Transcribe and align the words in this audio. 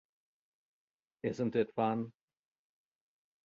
Isn't 1.21 1.55
it 1.55 1.71
fun? 1.75 2.11